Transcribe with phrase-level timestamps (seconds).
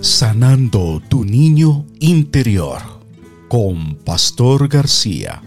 [0.00, 2.80] Sanando tu niño interior
[3.48, 5.42] con Pastor García.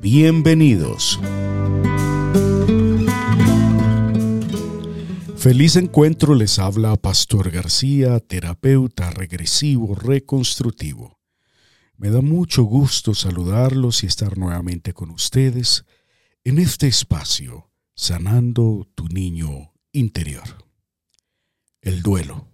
[0.00, 1.18] Bienvenidos.
[5.36, 11.18] Feliz encuentro les habla Pastor García, terapeuta regresivo reconstrutivo.
[11.96, 15.84] Me da mucho gusto saludarlos y estar nuevamente con ustedes
[16.44, 20.64] en este espacio, sanando tu niño interior.
[21.80, 22.51] El duelo.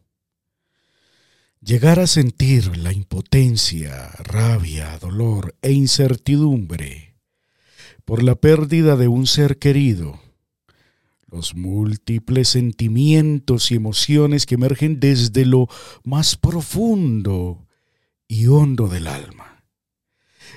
[1.60, 7.16] Llegar a sentir la impotencia, rabia, dolor e incertidumbre
[8.04, 10.20] por la pérdida de un ser querido,
[11.26, 15.66] los múltiples sentimientos y emociones que emergen desde lo
[16.04, 17.66] más profundo
[18.28, 19.64] y hondo del alma,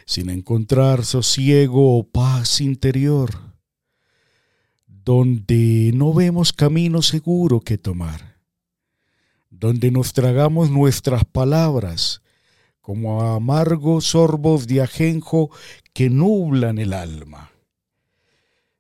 [0.05, 3.55] sin encontrar sosiego o paz interior,
[4.85, 8.30] donde no vemos camino seguro que tomar
[9.61, 12.23] donde nos tragamos nuestras palabras
[12.81, 15.51] como amargos sorbos de ajenjo
[15.93, 17.51] que nublan el alma.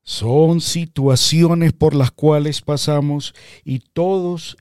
[0.01, 4.57] Son situaciones por las cuales pasamos y todos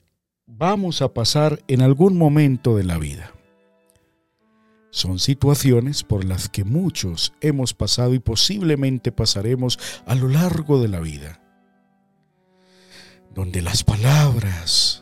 [0.47, 3.33] vamos a pasar en algún momento de la vida.
[4.91, 10.89] Son situaciones por las que muchos hemos pasado y posiblemente pasaremos a lo largo de
[10.89, 11.41] la vida,
[13.35, 15.00] donde las palabras,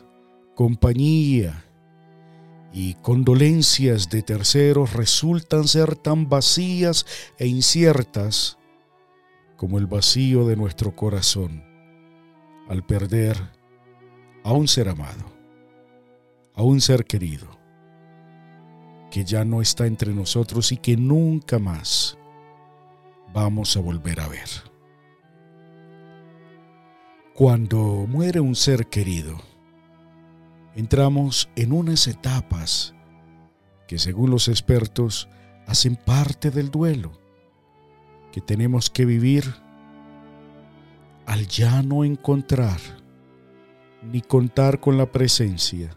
[0.59, 1.63] compañía
[2.73, 7.05] y condolencias de terceros resultan ser tan vacías
[7.37, 8.57] e inciertas
[9.55, 11.63] como el vacío de nuestro corazón
[12.67, 13.37] al perder
[14.43, 15.23] a un ser amado,
[16.53, 17.47] a un ser querido,
[19.11, 22.17] que ya no está entre nosotros y que nunca más
[23.33, 24.49] vamos a volver a ver.
[27.33, 29.48] Cuando muere un ser querido,
[30.75, 32.93] entramos en unas etapas
[33.87, 35.27] que según los expertos
[35.67, 37.11] hacen parte del duelo
[38.31, 39.43] que tenemos que vivir
[41.25, 42.79] al ya no encontrar
[44.03, 45.95] ni contar con la presencia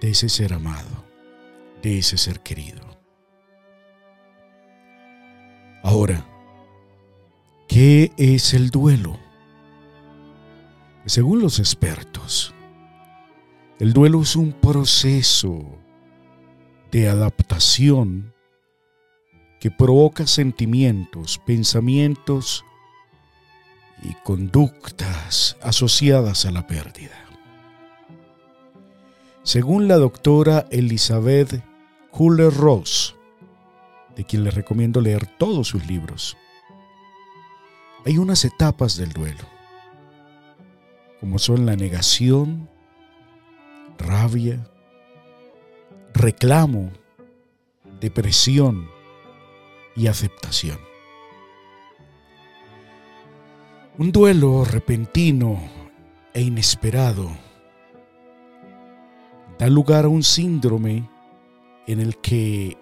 [0.00, 1.04] de ese ser amado,
[1.82, 2.80] de ese ser querido.
[5.82, 6.24] Ahora,
[7.68, 9.18] ¿qué es el duelo?
[11.06, 12.54] Según los expertos,
[13.80, 15.64] el duelo es un proceso
[16.92, 18.34] de adaptación
[19.58, 22.62] que provoca sentimientos, pensamientos
[24.02, 27.16] y conductas asociadas a la pérdida.
[29.44, 31.62] Según la doctora Elizabeth
[32.10, 33.16] Kuller-Ross,
[34.14, 36.36] de quien les recomiendo leer todos sus libros,
[38.04, 39.44] hay unas etapas del duelo,
[41.18, 42.68] como son la negación,
[44.00, 44.66] rabia,
[46.12, 46.90] reclamo,
[48.00, 48.88] depresión
[49.94, 50.78] y aceptación.
[53.98, 55.60] Un duelo repentino
[56.32, 57.30] e inesperado
[59.58, 61.08] da lugar a un síndrome
[61.86, 62.78] en el que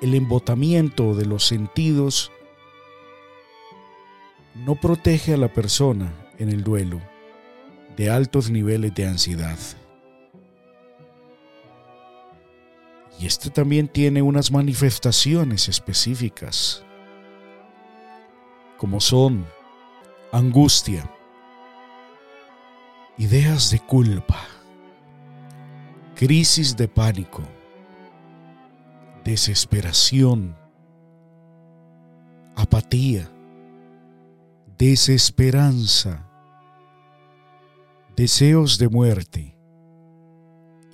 [0.00, 2.30] el embotamiento de los sentidos
[4.54, 7.00] no protege a la persona en el duelo
[7.96, 9.58] de altos niveles de ansiedad.
[13.20, 16.82] Y este también tiene unas manifestaciones específicas,
[18.78, 19.44] como son
[20.32, 21.04] angustia,
[23.18, 24.40] ideas de culpa,
[26.14, 27.42] crisis de pánico,
[29.22, 30.56] desesperación,
[32.56, 33.30] apatía,
[34.78, 36.26] desesperanza,
[38.16, 39.54] deseos de muerte,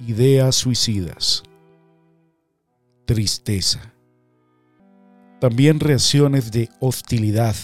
[0.01, 1.45] ideas suicidas
[3.07, 3.95] tristeza.
[5.41, 7.55] También reacciones de hostilidad.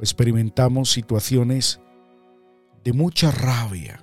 [0.00, 1.80] Experimentamos situaciones
[2.84, 4.00] de mucha rabia,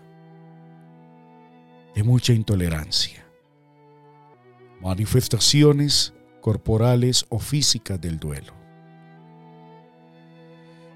[1.95, 3.25] de mucha intolerancia.
[4.81, 8.53] Manifestaciones corporales o físicas del duelo.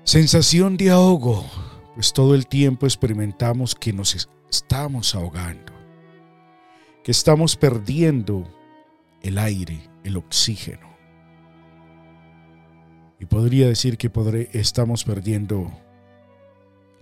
[0.03, 1.45] Sensación de ahogo,
[1.95, 5.71] pues todo el tiempo experimentamos que nos estamos ahogando,
[7.03, 8.56] que estamos perdiendo
[9.21, 10.87] el aire, el oxígeno.
[13.19, 14.11] Y podría decir que
[14.53, 15.71] estamos perdiendo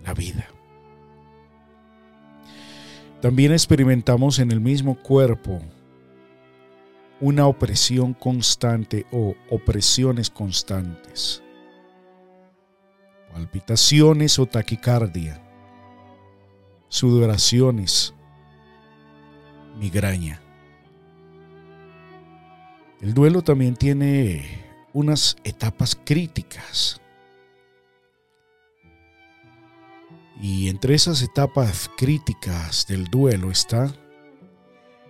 [0.02, 0.46] la vida.
[3.20, 5.60] También experimentamos en el mismo cuerpo
[7.20, 11.42] una opresión constante o opresiones constantes,
[13.32, 15.42] palpitaciones o taquicardia,
[16.88, 18.14] sudoraciones,
[19.78, 20.45] migraña.
[23.06, 24.42] El duelo también tiene
[24.92, 27.00] unas etapas críticas.
[30.42, 33.94] Y entre esas etapas críticas del duelo está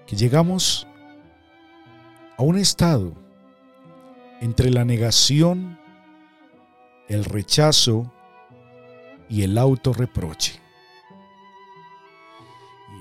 [0.07, 0.87] que llegamos
[2.37, 3.15] a un estado
[4.43, 5.81] entre la negación,
[7.09, 8.13] el rechazo
[9.31, 10.61] y el autorreproche.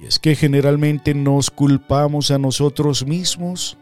[0.01, 3.77] Y es que generalmente nos culpamos a nosotros mismos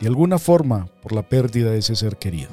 [0.00, 2.50] de alguna forma por la pérdida de ese ser querido.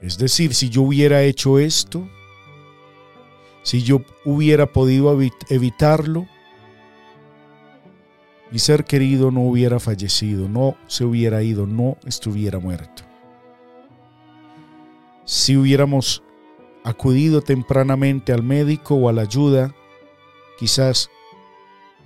[0.00, 2.06] Es decir, si yo hubiera hecho esto,
[3.62, 5.18] si yo hubiera podido
[5.48, 6.26] evitarlo,
[8.50, 13.02] mi ser querido no hubiera fallecido, no se hubiera ido, no estuviera muerto.
[15.24, 16.22] Si hubiéramos
[16.84, 19.74] acudido tempranamente al médico o a la ayuda,
[20.58, 21.10] quizás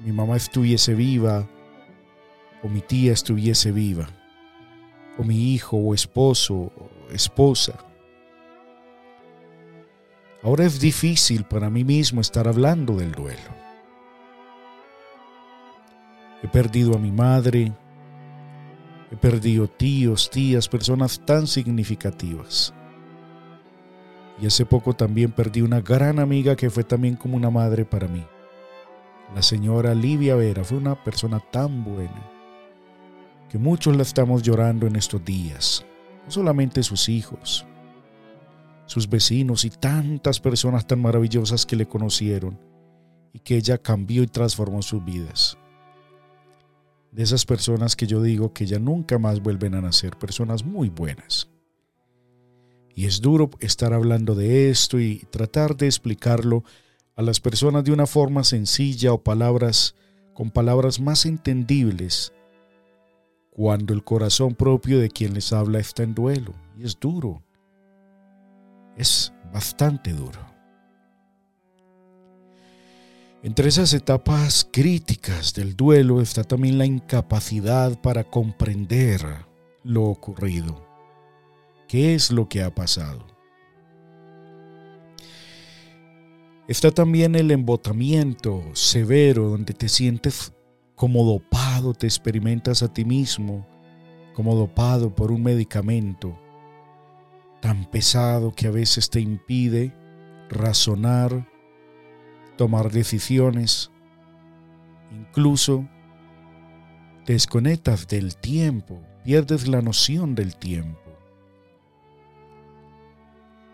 [0.04, 1.48] mi mamá estuviese viva
[2.62, 4.08] o mi tía estuviese viva,
[5.16, 7.74] o mi hijo o esposo o esposa.
[10.42, 13.58] Ahora es difícil para mí mismo estar hablando del duelo.
[16.42, 17.72] He perdido a mi madre,
[19.10, 22.72] he perdido tíos, tías, personas tan significativas.
[24.40, 28.06] Y hace poco también perdí una gran amiga que fue también como una madre para
[28.06, 28.24] mí.
[29.34, 32.37] La señora Livia Vera fue una persona tan buena
[33.48, 35.84] que muchos la estamos llorando en estos días.
[36.24, 37.66] No solamente sus hijos,
[38.86, 42.58] sus vecinos y tantas personas tan maravillosas que le conocieron
[43.32, 45.56] y que ella cambió y transformó sus vidas.
[47.12, 50.90] De esas personas que yo digo que ya nunca más vuelven a nacer, personas muy
[50.90, 51.48] buenas.
[52.94, 56.64] Y es duro estar hablando de esto y tratar de explicarlo
[57.16, 59.94] a las personas de una forma sencilla o palabras
[60.34, 62.32] con palabras más entendibles
[63.58, 66.54] cuando el corazón propio de quien les habla está en duelo.
[66.78, 67.42] Y es duro.
[68.96, 70.38] Es bastante duro.
[73.42, 79.20] Entre esas etapas críticas del duelo está también la incapacidad para comprender
[79.82, 80.86] lo ocurrido
[81.88, 83.26] qué es lo que ha pasado.
[86.68, 90.52] Está también el embotamiento severo donde te sientes
[90.98, 93.64] como dopado, te experimentas a ti mismo
[94.34, 96.36] como dopado por un medicamento
[97.60, 99.94] tan pesado que a veces te impide
[100.50, 101.48] razonar,
[102.56, 103.92] tomar decisiones,
[105.12, 105.88] incluso
[107.24, 111.00] te desconectas del tiempo, pierdes la noción del tiempo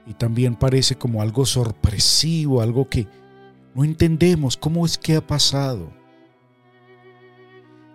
[0.06, 3.08] y también parece como algo sorpresivo, algo que
[3.74, 6.03] no entendemos cómo es que ha pasado.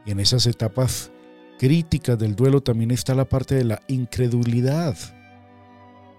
[0.10, 1.12] En esas etapas
[1.60, 4.98] críticas del duelo también está la parte de la incredulidad.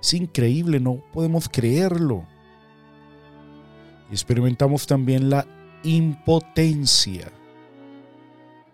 [0.00, 2.24] Es increíble, no podemos creerlo.
[4.12, 5.44] Experimentamos también la
[5.82, 7.32] impotencia.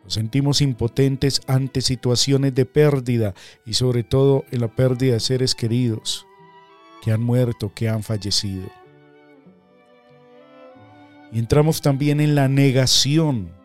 [0.04, 3.32] Nos sentimos impotentes ante situaciones de pérdida
[3.64, 6.26] y sobre todo en la pérdida de seres queridos
[7.02, 8.68] que han muerto, que han fallecido.
[11.32, 13.55] Y entramos también en la negación.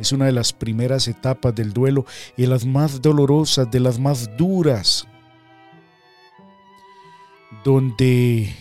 [0.00, 4.34] Es una de las primeras etapas del duelo y las más dolorosas, de las más
[4.38, 5.06] duras,
[7.62, 8.54] donde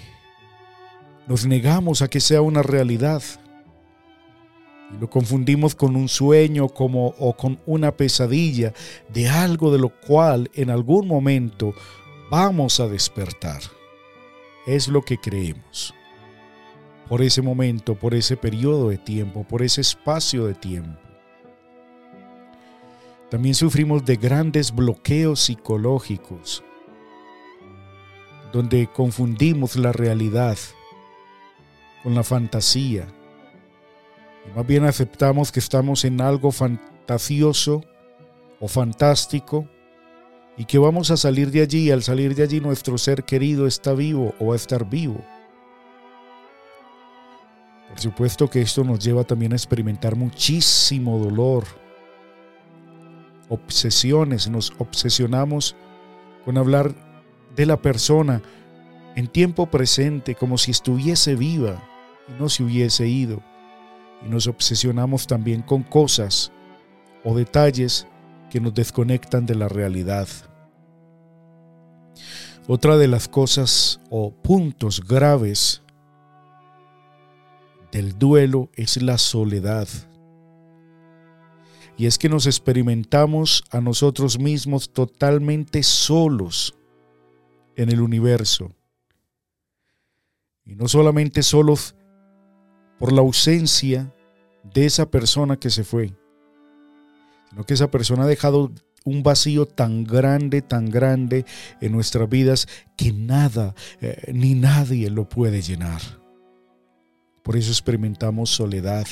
[1.27, 3.23] nos negamos a que sea una realidad
[4.93, 8.73] y lo confundimos con un sueño como, o con una pesadilla
[9.07, 11.73] de algo de lo cual en algún momento
[12.29, 13.61] vamos a despertar.
[14.67, 15.93] Es lo que creemos.
[17.07, 21.08] Por ese momento, por ese periodo de tiempo, por ese espacio de tiempo.
[23.29, 26.63] También sufrimos de grandes bloqueos psicológicos,
[28.51, 30.57] donde confundimos la realidad
[32.01, 33.07] con la fantasía.
[34.47, 37.83] Y más bien aceptamos que estamos en algo fantasioso
[38.59, 39.67] o fantástico
[40.57, 43.67] y que vamos a salir de allí y al salir de allí nuestro ser querido
[43.67, 45.23] está vivo o va a estar vivo.
[47.89, 51.63] Por supuesto que esto nos lleva también a experimentar muchísimo dolor,
[53.49, 55.75] obsesiones, nos obsesionamos
[56.45, 56.93] con hablar
[57.55, 58.41] de la persona
[59.15, 61.83] en tiempo presente como si estuviese viva
[62.27, 63.41] y no se hubiese ido.
[64.25, 66.51] Y nos obsesionamos también con cosas
[67.23, 68.07] o detalles
[68.49, 70.27] que nos desconectan de la realidad.
[72.67, 75.81] Otra de las cosas o puntos graves
[77.91, 79.87] del duelo es la soledad.
[81.99, 86.73] Y es que nos experimentamos a nosotros mismos totalmente solos
[87.75, 88.73] en el universo.
[90.65, 91.95] Y no solamente solos
[92.99, 94.15] por la ausencia
[94.63, 96.13] de esa persona que se fue,
[97.49, 98.71] sino que esa persona ha dejado
[99.03, 101.45] un vacío tan grande, tan grande
[101.81, 105.99] en nuestras vidas que nada eh, ni nadie lo puede llenar.
[107.43, 109.05] Por eso experimentamos soledad.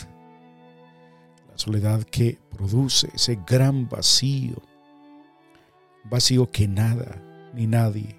[1.58, 4.62] Soledad que produce ese gran vacío.
[6.04, 7.20] Vacío que nada
[7.56, 8.16] ni nadie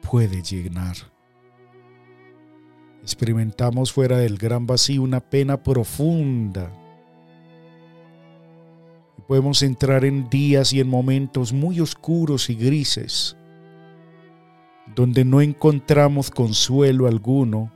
[0.00, 0.96] puede llenar.
[3.02, 6.72] Experimentamos fuera del gran vacío una pena profunda.
[9.18, 13.36] Y podemos entrar en días y en momentos muy oscuros y grises,
[14.96, 17.70] donde no encontramos consuelo alguno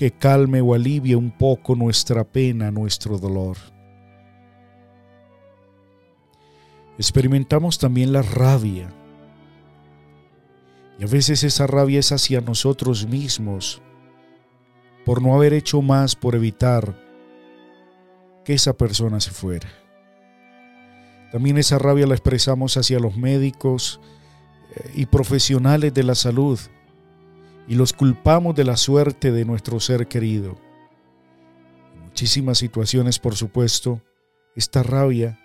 [0.00, 3.58] que calme o alivie un poco nuestra pena, nuestro dolor.
[6.96, 8.88] Experimentamos también la rabia.
[10.98, 13.82] Y a veces esa rabia es hacia nosotros mismos
[15.04, 16.96] por no haber hecho más por evitar
[18.42, 19.68] que esa persona se fuera.
[21.30, 24.00] También esa rabia la expresamos hacia los médicos
[24.74, 26.58] eh, y profesionales de la salud
[27.70, 30.58] y los culpamos de la suerte de nuestro ser querido.
[31.94, 34.02] En muchísimas situaciones, por supuesto,
[34.56, 35.38] esta rabia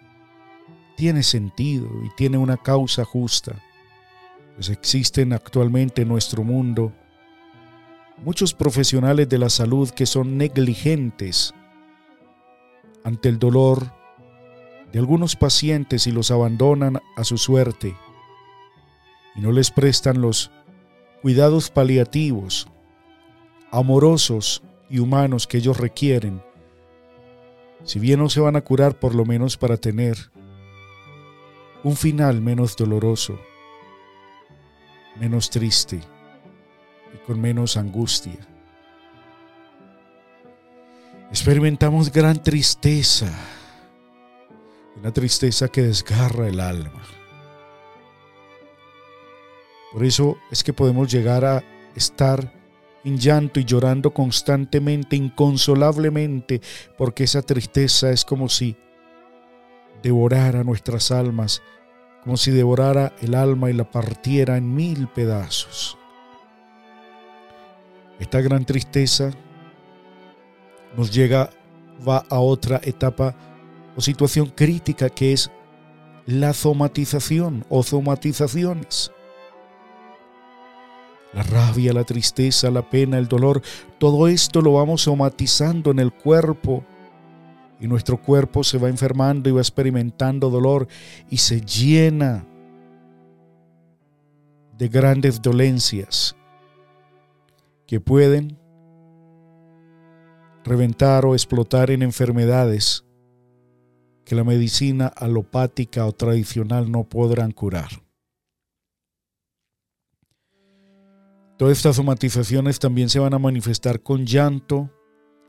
[0.97, 3.61] tiene sentido y tiene una causa justa,
[4.55, 6.91] pues existen actualmente en nuestro mundo
[8.17, 11.53] muchos profesionales de la salud que son negligentes
[13.03, 13.93] ante el dolor
[14.91, 17.95] de algunos pacientes y los abandonan a su suerte
[19.35, 20.49] y no les prestan los
[21.25, 22.67] cuidados paliativos,
[23.71, 26.39] amorosos y humanos que ellos requieren,
[27.83, 30.29] si bien no se van a curar por lo menos para tener
[31.83, 33.39] un final menos doloroso,
[35.19, 35.99] menos triste
[37.11, 38.37] y con menos angustia.
[41.31, 43.33] Experimentamos gran tristeza,
[44.95, 47.01] una tristeza que desgarra el alma.
[49.95, 51.63] Por eso es que podemos llegar a
[51.95, 52.51] estar
[53.05, 56.59] en llanto y llorando constantemente, inconsolablemente,
[56.97, 58.75] porque esa tristeza es como si
[60.03, 61.61] devorara nuestras almas,
[62.25, 65.97] como si devorara el alma y la partiera en mil pedazos.
[68.19, 69.31] Esta gran tristeza
[70.97, 71.51] nos llega,
[72.05, 73.33] va a otra etapa
[73.95, 75.49] o situación crítica que es
[76.25, 79.14] la somatización o somatizaciones.
[81.35, 83.61] La rabia, la tristeza, la pena, el dolor,
[83.99, 86.85] todo esto lo vamos somatizando en el cuerpo
[87.77, 90.87] y nuestro cuerpo se va enfermando y va experimentando dolor
[91.29, 92.45] y se llena
[94.77, 96.37] de grandes dolencias
[97.85, 98.57] que pueden
[100.63, 103.03] reventar o explotar en enfermedades
[104.23, 108.04] que la medicina alopática o tradicional no podrán curar.
[111.57, 114.89] Todas estas somatizaciones también se van a manifestar con llanto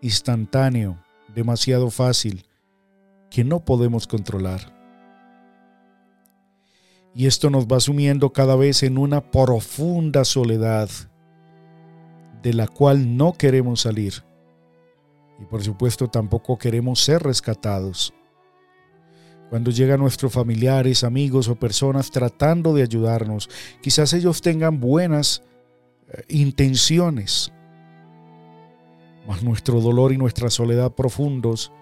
[0.00, 1.02] instantáneo,
[1.34, 2.46] demasiado fácil,
[3.28, 4.72] que no podemos controlar.
[7.12, 10.88] Y esto nos va sumiendo cada vez en una profunda soledad
[12.40, 14.22] de la cual no queremos salir.
[15.40, 18.14] Y por supuesto tampoco queremos ser rescatados.
[19.50, 23.48] Cuando llegan nuestros familiares, amigos o personas tratando de ayudarnos,
[23.80, 25.42] quizás ellos tengan buenas
[26.28, 27.52] intenciones.
[29.26, 31.72] Mas nuestro dolor y nuestra soledad profundos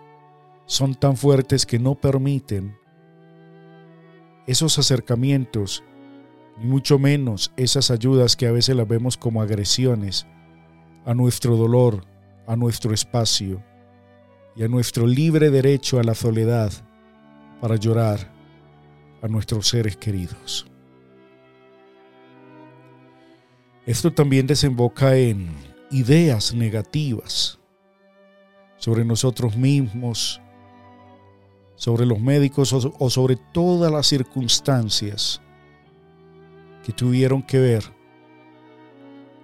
[0.66, 2.76] son tan fuertes que no permiten
[4.46, 5.82] esos acercamientos,
[6.58, 10.26] ni mucho menos esas ayudas que a veces las vemos como agresiones
[11.04, 12.04] a nuestro dolor,
[12.46, 13.62] a nuestro espacio
[14.56, 16.72] y a nuestro libre derecho a la soledad
[17.60, 18.32] para llorar
[19.22, 20.70] a nuestros seres queridos.
[23.86, 25.50] Esto también desemboca en
[25.90, 27.58] ideas negativas
[28.78, 30.40] sobre nosotros mismos,
[31.76, 35.40] sobre los médicos o sobre todas las circunstancias
[36.84, 37.84] que tuvieron que ver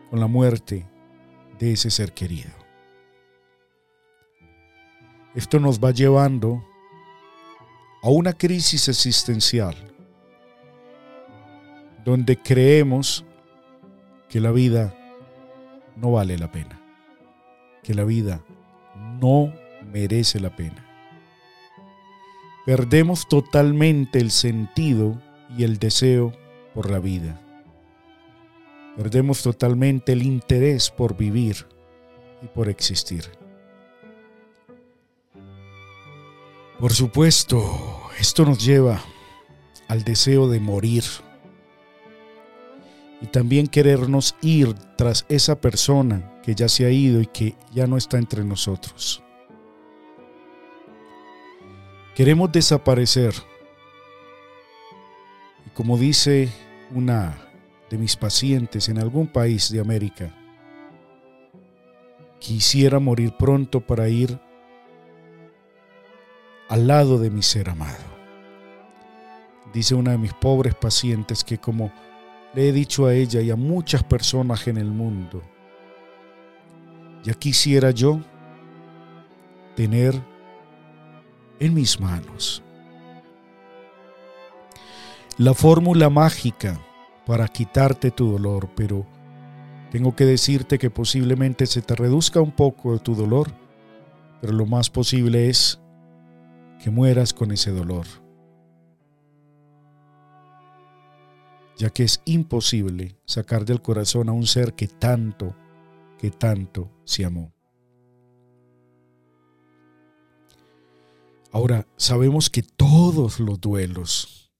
[0.08, 0.86] con la muerte
[1.58, 2.50] de ese ser querido.
[5.34, 6.64] Esto nos va llevando
[8.02, 9.76] a una crisis existencial
[12.04, 13.24] donde creemos
[14.30, 14.94] que la vida
[15.96, 16.76] no vale la pena.
[17.82, 18.42] que la vida
[19.20, 19.54] no
[19.90, 20.86] merece la pena.
[22.66, 25.20] Perdemos totalmente el sentido
[25.56, 26.32] y el deseo
[26.74, 27.40] por la vida.
[28.98, 31.66] Perdemos totalmente el interés por vivir
[32.42, 33.24] y por existir.
[36.78, 37.62] Por supuesto,
[38.18, 39.02] esto nos lleva
[39.88, 41.04] al deseo de morir
[43.20, 47.86] y también querernos ir tras esa persona que ya se ha ido y que ya
[47.86, 49.22] no está entre nosotros.
[52.14, 53.34] Queremos desaparecer.
[55.66, 56.50] Y como dice
[56.92, 57.36] una
[57.90, 60.34] de mis pacientes en algún país de América,
[62.38, 64.38] quisiera morir pronto para ir
[66.68, 68.10] al lado de mi ser amado.
[69.72, 71.92] Dice una de mis pobres pacientes que como
[72.54, 75.42] le he dicho a ella y a muchas personas en el mundo,
[77.22, 78.20] ya quisiera yo
[79.76, 80.20] tener
[81.58, 82.62] en mis manos
[85.40, 86.78] la fórmula mágica
[87.24, 89.06] para quitarte tu dolor, pero
[89.90, 93.50] tengo que decirte que posiblemente se te reduzca un poco tu dolor,
[94.40, 95.80] pero lo más posible es
[96.82, 98.06] que mueras con ese dolor.
[101.80, 105.56] Ya que es imposible sacar del corazón a un ser que tanto,
[106.18, 107.54] que tanto se amó.
[111.50, 114.52] Ahora, sabemos que todos los duelos,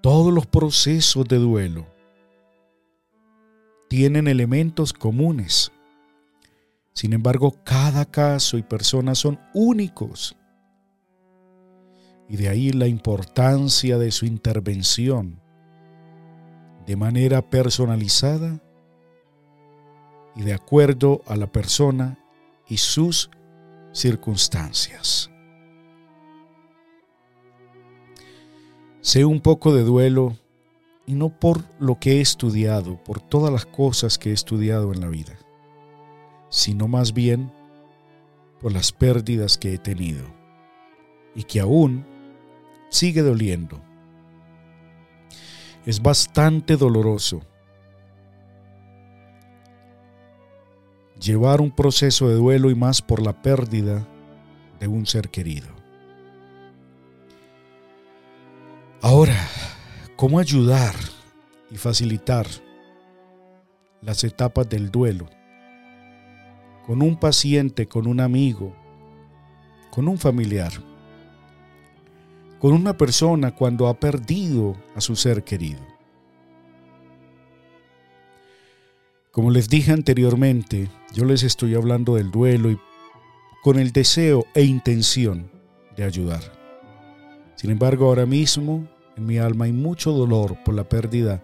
[0.00, 1.86] todos los procesos de duelo,
[3.90, 5.72] tienen elementos comunes.
[6.94, 10.34] Sin embargo, cada caso y persona son únicos.
[12.30, 15.39] Y de ahí la importancia de su intervención
[16.86, 18.60] de manera personalizada
[20.36, 22.18] y de acuerdo a la persona
[22.68, 23.30] y sus
[23.92, 25.30] circunstancias.
[29.00, 30.36] Sé un poco de duelo
[31.06, 35.00] y no por lo que he estudiado, por todas las cosas que he estudiado en
[35.00, 35.38] la vida,
[36.50, 37.52] sino más bien
[38.60, 40.24] por las pérdidas que he tenido
[41.34, 42.06] y que aún
[42.90, 43.80] sigue doliendo
[45.86, 47.40] es bastante doloroso.
[51.20, 54.06] Llevar un proceso de duelo y más por la pérdida
[54.78, 55.68] de un ser querido.
[59.02, 59.48] Ahora,
[60.16, 60.94] ¿cómo ayudar
[61.70, 62.46] y facilitar
[64.02, 65.28] las etapas del duelo?
[66.86, 68.74] Con un paciente, con un amigo,
[69.90, 70.89] con un familiar
[72.60, 75.80] con una persona cuando ha perdido a su ser querido.
[79.32, 82.78] Como les dije anteriormente, yo les estoy hablando del duelo y
[83.62, 85.50] con el deseo e intención
[85.96, 86.42] de ayudar.
[87.56, 91.42] Sin embargo, ahora mismo en mi alma hay mucho dolor por la pérdida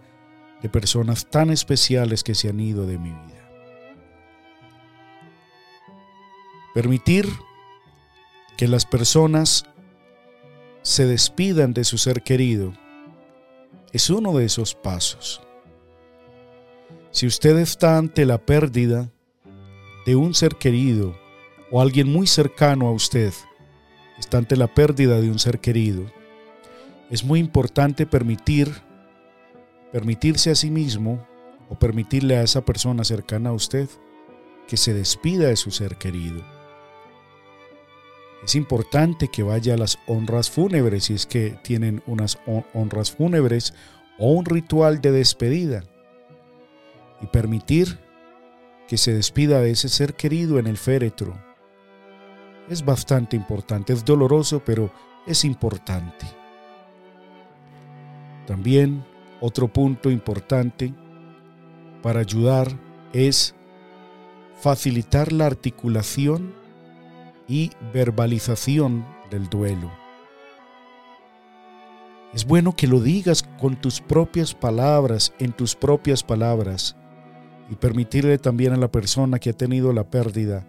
[0.60, 3.50] de personas tan especiales que se han ido de mi vida.
[6.74, 7.26] Permitir
[8.58, 9.64] que las personas
[10.86, 12.72] se despidan de su ser querido
[13.92, 15.42] es uno de esos pasos.
[17.10, 19.10] Si usted está ante la pérdida
[20.06, 21.18] de un ser querido
[21.72, 23.32] o alguien muy cercano a usted,
[24.16, 26.06] está ante la pérdida de un ser querido,
[27.10, 28.72] es muy importante permitir,
[29.90, 31.26] permitirse a sí mismo
[31.68, 33.88] o permitirle a esa persona cercana a usted
[34.68, 36.55] que se despida de su ser querido
[38.46, 42.38] es importante que vaya a las honras fúnebres si es que tienen unas
[42.74, 43.74] honras fúnebres
[44.20, 45.82] o un ritual de despedida
[47.20, 47.98] y permitir
[48.86, 51.36] que se despida de ese ser querido en el féretro.
[52.70, 54.92] Es bastante importante, es doloroso, pero
[55.26, 56.24] es importante.
[58.46, 59.04] También
[59.40, 60.94] otro punto importante
[62.00, 62.68] para ayudar
[63.12, 63.56] es
[64.60, 66.54] facilitar la articulación
[67.48, 69.90] y verbalización del duelo.
[72.32, 76.96] Es bueno que lo digas con tus propias palabras, en tus propias palabras,
[77.70, 80.66] y permitirle también a la persona que ha tenido la pérdida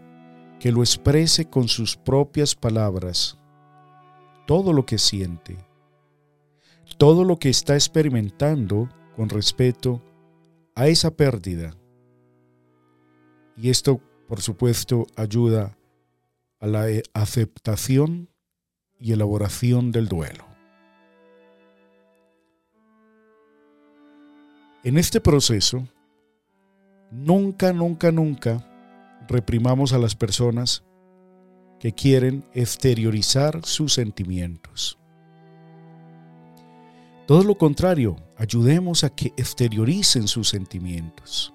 [0.59, 3.37] que lo exprese con sus propias palabras,
[4.45, 5.57] todo lo que siente,
[6.97, 10.01] todo lo que está experimentando con respecto
[10.73, 11.75] a esa pérdida.
[13.55, 15.76] Y esto, por supuesto, ayuda
[16.60, 18.30] a la e, aceptación
[19.00, 20.46] y elaboración del duelo.
[24.84, 25.88] En este proceso,
[27.12, 28.65] nunca, nunca, nunca
[29.28, 30.84] reprimamos a las personas
[31.80, 34.98] que quieren exteriorizar sus sentimientos.
[37.28, 41.54] Todo lo contrario, ayudemos a que exterioricen sus sentimientos,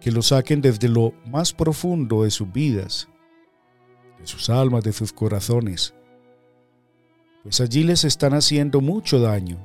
[0.00, 3.08] que lo saquen desde lo más profundo de sus vidas,
[4.20, 5.94] de sus almas, de sus corazones,
[7.42, 9.58] pues allí les están haciendo mucho daño.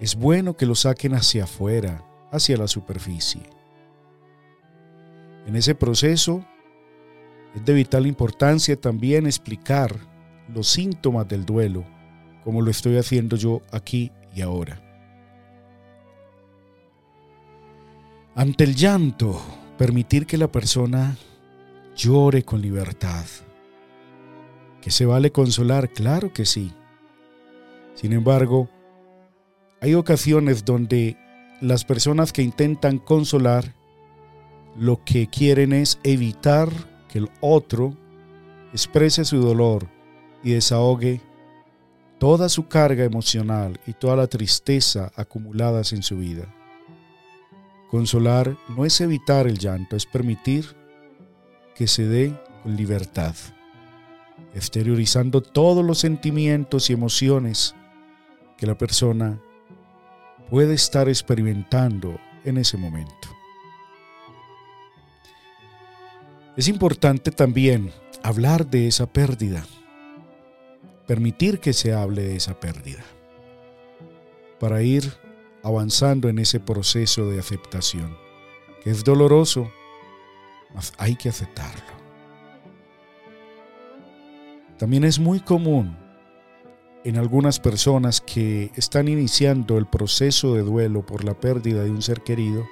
[0.00, 3.42] Es bueno que lo saquen hacia afuera, hacia la superficie.
[5.46, 6.44] En ese proceso
[7.54, 9.94] es de vital importancia también explicar
[10.52, 11.84] los síntomas del duelo,
[12.44, 14.80] como lo estoy haciendo yo aquí y ahora.
[18.34, 19.40] Ante el llanto,
[19.76, 21.16] permitir que la persona
[21.96, 23.24] llore con libertad.
[24.80, 25.90] ¿Que se vale consolar?
[25.90, 26.72] Claro que sí.
[27.94, 28.68] Sin embargo,
[29.80, 31.16] hay ocasiones donde
[31.60, 33.74] las personas que intentan consolar
[34.76, 36.68] lo que quieren es evitar
[37.08, 37.96] que el otro
[38.72, 39.86] exprese su dolor
[40.42, 41.20] y desahogue
[42.18, 46.52] toda su carga emocional y toda la tristeza acumuladas en su vida.
[47.90, 50.81] Consolar no es evitar el llanto, es permitir
[51.74, 53.34] que se dé con libertad,
[54.54, 57.74] exteriorizando todos los sentimientos y emociones
[58.56, 59.40] que la persona
[60.50, 63.28] puede estar experimentando en ese momento.
[66.56, 67.90] Es importante también
[68.22, 69.64] hablar de esa pérdida,
[71.06, 73.02] permitir que se hable de esa pérdida,
[74.60, 75.10] para ir
[75.62, 78.16] avanzando en ese proceso de aceptación,
[78.82, 79.72] que es doloroso,
[80.98, 82.02] hay que aceptarlo.
[84.78, 85.96] También es muy común
[87.04, 92.02] en algunas personas que están iniciando el proceso de duelo por la pérdida de un
[92.02, 92.66] ser querido,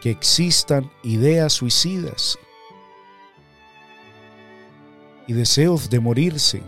[0.00, 2.38] que existan ideas suicidas
[5.26, 6.62] y deseos de morirse.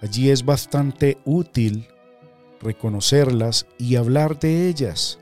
[0.00, 1.86] Allí es bastante útil
[2.60, 5.18] reconocerlas y hablar de ellas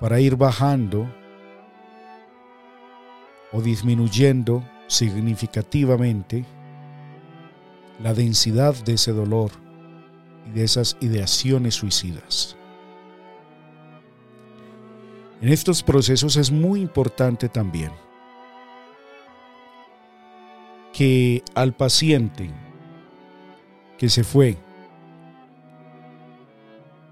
[0.00, 1.10] para ir bajando
[3.52, 6.44] o disminuyendo significativamente
[8.02, 9.50] la densidad de ese dolor
[10.48, 12.56] y de esas ideaciones suicidas.
[15.40, 17.90] En estos procesos es muy importante también
[20.92, 22.50] que al paciente
[23.96, 24.56] que se fue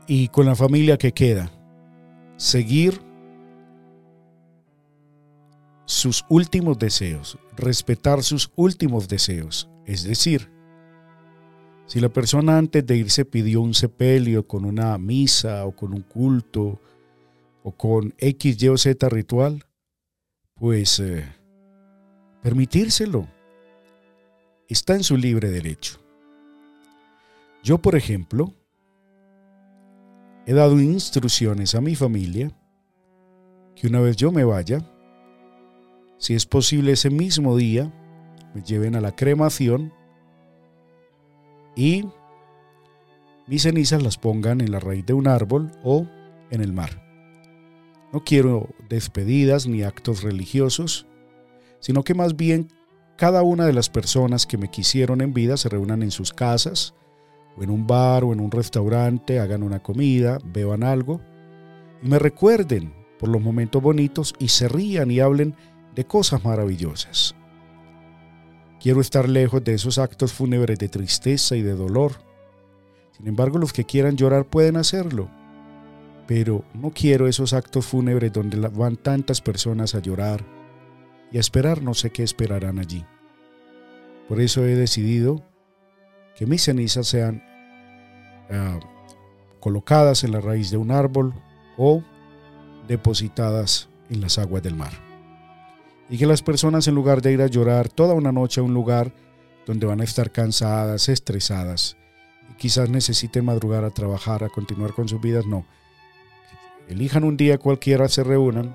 [0.06, 1.50] y con la familia que queda,
[2.36, 3.07] seguir
[5.98, 9.68] sus últimos deseos, respetar sus últimos deseos.
[9.84, 10.50] Es decir,
[11.86, 16.02] si la persona antes de irse pidió un sepelio con una misa o con un
[16.02, 16.80] culto
[17.62, 19.64] o con X, Y o Z ritual,
[20.54, 21.26] pues eh,
[22.42, 23.26] permitírselo
[24.68, 25.98] está en su libre derecho.
[27.62, 28.54] Yo, por ejemplo,
[30.46, 32.50] he dado instrucciones a mi familia
[33.74, 34.82] que una vez yo me vaya,
[36.18, 37.92] si es posible ese mismo día,
[38.54, 39.92] me lleven a la cremación
[41.76, 42.04] y
[43.46, 46.06] mis cenizas las pongan en la raíz de un árbol o
[46.50, 47.04] en el mar.
[48.12, 51.06] No quiero despedidas ni actos religiosos,
[51.78, 52.68] sino que más bien
[53.16, 56.94] cada una de las personas que me quisieron en vida se reúnan en sus casas,
[57.56, 61.20] o en un bar o en un restaurante, hagan una comida, beban algo,
[62.02, 65.54] y me recuerden por los momentos bonitos y se rían y hablen
[65.98, 67.34] de cosas maravillosas.
[68.80, 72.12] Quiero estar lejos de esos actos fúnebres de tristeza y de dolor.
[73.16, 75.28] Sin embargo, los que quieran llorar pueden hacerlo.
[76.28, 80.44] Pero no quiero esos actos fúnebres donde van tantas personas a llorar,
[81.32, 83.04] y a esperar no sé qué esperarán allí.
[84.28, 85.42] Por eso he decidido
[86.36, 87.42] que mis cenizas sean
[88.52, 88.78] ah,
[89.58, 91.34] colocadas en la raíz de un árbol
[91.76, 92.04] o
[92.86, 95.07] depositadas en las aguas del mar.
[96.08, 98.74] Y que las personas en lugar de ir a llorar toda una noche a un
[98.74, 99.12] lugar
[99.66, 101.96] donde van a estar cansadas, estresadas,
[102.50, 105.66] y quizás necesiten madrugar a trabajar, a continuar con sus vidas, no.
[106.88, 108.74] Elijan un día cualquiera, se reúnan,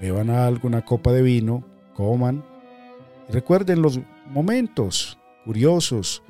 [0.00, 2.44] beban algo, una copa de vino, coman
[3.28, 6.22] recuerden los momentos curiosos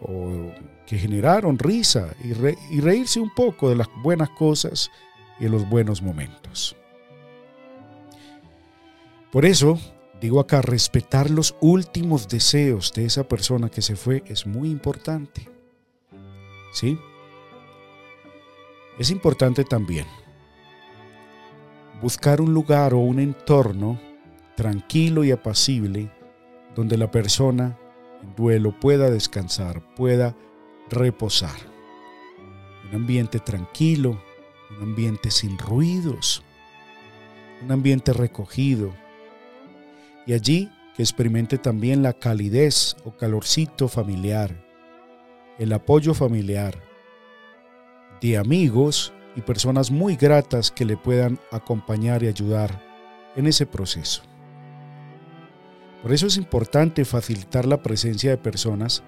[0.00, 0.50] o
[0.86, 2.32] que generaron risa y,
[2.74, 4.90] y reírse un poco de las buenas cosas
[5.38, 6.76] y de los buenos momentos.
[9.34, 9.80] Por eso,
[10.20, 15.50] digo acá, respetar los últimos deseos de esa persona que se fue es muy importante.
[16.72, 16.96] ¿Sí?
[18.96, 20.06] Es importante también
[22.00, 23.98] buscar un lugar o un entorno
[24.56, 26.12] tranquilo y apacible
[26.76, 27.76] donde la persona
[28.22, 30.36] en duelo pueda descansar, pueda
[30.90, 31.58] reposar.
[32.88, 34.22] Un ambiente tranquilo,
[34.76, 36.44] un ambiente sin ruidos,
[37.64, 38.94] un ambiente recogido.
[40.26, 44.64] Y allí que experimente también la calidez o calorcito familiar,
[45.58, 46.80] el apoyo familiar
[48.20, 52.80] de amigos y personas muy gratas que le puedan acompañar y ayudar
[53.36, 54.22] en ese proceso.
[56.02, 59.02] Por eso es importante facilitar la presencia de personas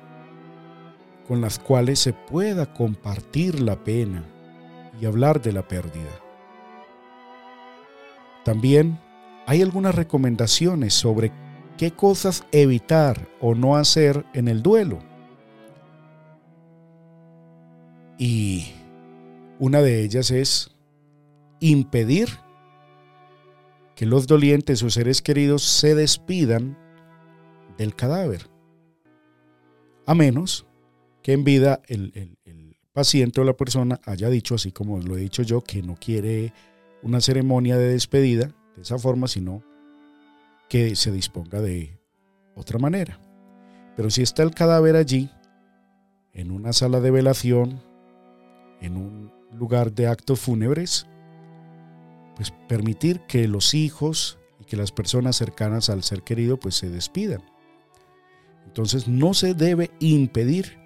[1.28, 4.24] con las cuales se pueda compartir la pena
[5.00, 6.20] y hablar de la pérdida.
[8.44, 8.98] También
[9.46, 11.30] hay algunas recomendaciones sobre
[11.78, 14.98] qué cosas evitar o no hacer en el duelo.
[18.18, 18.72] Y
[19.60, 20.70] una de ellas es
[21.60, 22.28] impedir
[23.94, 26.76] que los dolientes o seres queridos se despidan
[27.78, 28.50] del cadáver.
[30.06, 30.66] A menos
[31.22, 32.32] que en vida el,
[32.92, 36.54] paciente o la persona haya dicho, así como lo he dicho yo, que no quiere
[37.02, 39.62] una ceremonia de despedida de esa forma, sino
[40.68, 41.98] que se disponga de
[42.54, 43.18] otra manera.
[43.96, 45.30] Pero si está el cadáver allí,
[46.32, 47.80] en una sala de velación,
[48.80, 51.06] en un lugar de actos fúnebres,
[52.34, 56.90] pues permitir que los hijos y que las personas cercanas al ser querido pues se
[56.90, 57.42] despidan.
[58.66, 60.78] Entonces no se debe impedir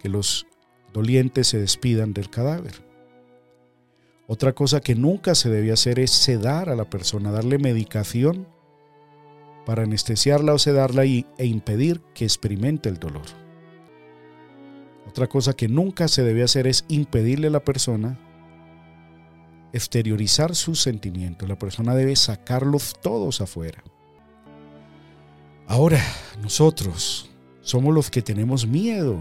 [0.00, 0.46] que los
[0.92, 2.87] dolientes se despidan del cadáver.
[4.30, 8.46] Otra cosa que nunca se debe hacer es sedar a la persona, darle medicación
[9.64, 13.24] para anestesiarla o sedarla y, e impedir que experimente el dolor.
[15.08, 18.18] Otra cosa que nunca se debe hacer es impedirle a la persona
[19.72, 21.48] exteriorizar sus sentimientos.
[21.48, 23.82] La persona debe sacarlos todos afuera.
[25.66, 26.02] Ahora,
[26.42, 27.30] nosotros
[27.62, 29.16] somos los que tenemos miedo,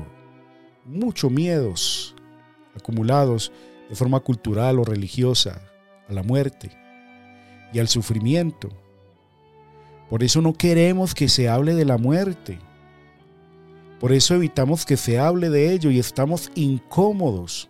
[0.83, 2.13] mucho miedos
[2.75, 3.53] acumulados
[3.89, 5.62] de forma cultural o religiosa
[6.08, 6.71] a la muerte
[7.73, 8.69] y al sufrimiento
[10.10, 12.60] por eso no queremos que se hable de la muerte.
[14.00, 17.69] Por eso evitamos que se hable de ello y estamos incómodos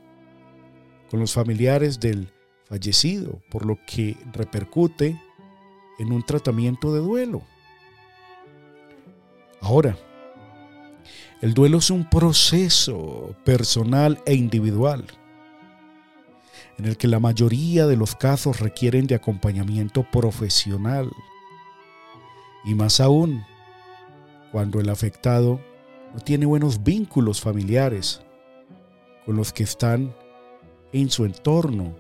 [1.10, 2.32] con los familiares del
[2.66, 5.20] fallecido, por lo que repercute
[6.00, 7.42] en un tratamiento de duelo.
[9.62, 9.98] Ahora,
[11.42, 15.06] el duelo es un proceso personal e individual
[16.78, 21.12] en el que la mayoría de los casos requieren de acompañamiento profesional
[22.64, 23.44] y más aún
[24.52, 25.60] cuando el afectado
[26.14, 28.22] no tiene buenos vínculos familiares
[29.26, 30.16] con los que están
[30.94, 31.96] en su entorno,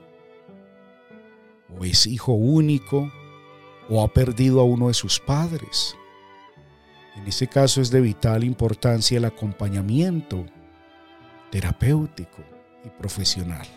[1.77, 3.11] o es hijo único,
[3.89, 5.95] o ha perdido a uno de sus padres.
[7.15, 10.45] En ese caso es de vital importancia el acompañamiento
[11.51, 12.43] terapéutico
[12.85, 13.67] y profesional.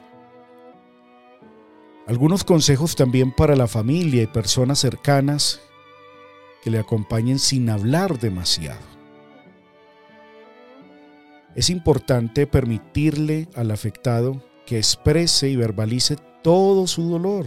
[2.11, 5.61] Algunos consejos también para la familia y personas cercanas
[6.61, 8.81] que le acompañen sin hablar demasiado.
[11.55, 17.47] Es importante permitirle al afectado que exprese y verbalice todo su dolor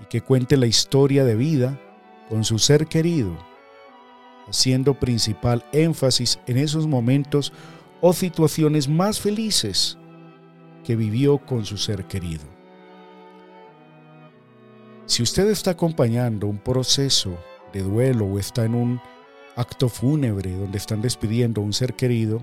[0.00, 1.80] y que cuente la historia de vida
[2.28, 3.36] con su ser querido,
[4.46, 7.52] haciendo principal énfasis en esos momentos
[8.00, 9.98] o situaciones más felices
[10.84, 12.55] que vivió con su ser querido.
[15.06, 17.38] Si usted está acompañando un proceso
[17.72, 19.00] de duelo o está en un
[19.54, 22.42] acto fúnebre donde están despidiendo a un ser querido,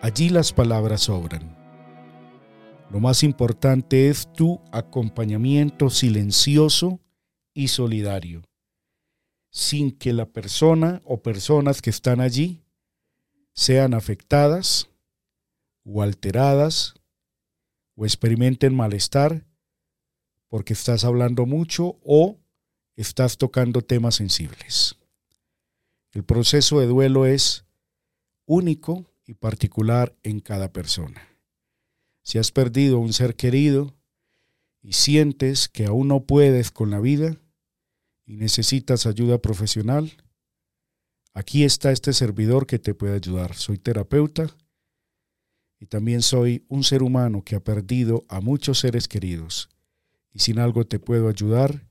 [0.00, 1.58] allí las palabras sobran.
[2.88, 7.00] Lo más importante es tu acompañamiento silencioso
[7.52, 8.42] y solidario,
[9.50, 12.62] sin que la persona o personas que están allí
[13.54, 14.88] sean afectadas
[15.84, 16.94] o alteradas
[17.96, 19.49] o experimenten malestar
[20.50, 22.38] porque estás hablando mucho o
[22.96, 24.96] estás tocando temas sensibles.
[26.12, 27.64] El proceso de duelo es
[28.46, 31.26] único y particular en cada persona.
[32.22, 33.96] Si has perdido un ser querido
[34.82, 37.40] y sientes que aún no puedes con la vida
[38.26, 40.12] y necesitas ayuda profesional,
[41.32, 43.54] aquí está este servidor que te puede ayudar.
[43.54, 44.50] Soy terapeuta
[45.78, 49.68] y también soy un ser humano que ha perdido a muchos seres queridos
[50.32, 51.86] y si en algo te puedo ayudar,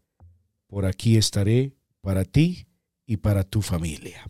[0.67, 2.67] por aquí estaré para ti
[3.05, 4.29] y para tu familia.